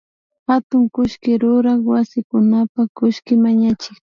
[0.47, 3.97] Hatun kullki ruran wasikunapak kullki mañachik